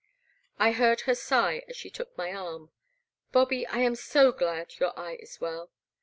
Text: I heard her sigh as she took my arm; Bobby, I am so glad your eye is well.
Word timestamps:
I 0.57 0.71
heard 0.71 1.01
her 1.01 1.13
sigh 1.13 1.61
as 1.67 1.77
she 1.77 1.91
took 1.91 2.17
my 2.17 2.33
arm; 2.33 2.71
Bobby, 3.31 3.67
I 3.67 3.81
am 3.81 3.93
so 3.93 4.31
glad 4.31 4.79
your 4.79 4.97
eye 4.99 5.19
is 5.21 5.39
well. 5.39 5.69